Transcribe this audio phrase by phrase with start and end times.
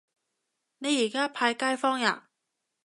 [0.79, 2.31] 你而家派街坊呀